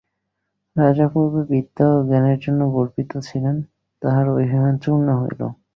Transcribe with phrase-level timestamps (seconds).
[0.75, 3.55] রাজা পূর্বে বিদ্যা ও জ্ঞানের জন্য গর্বিত ছিলেন,
[4.01, 5.41] তাঁহার অভিমান চূর্ণ হইল।